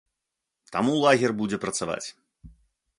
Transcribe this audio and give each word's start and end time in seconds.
Таму 0.77 0.95
лагер 1.05 1.31
будзе 1.43 1.57
працаваць. 1.67 2.05